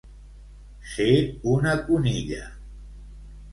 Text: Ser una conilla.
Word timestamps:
Ser 0.93 1.09
una 1.53 1.75
conilla. 1.91 2.43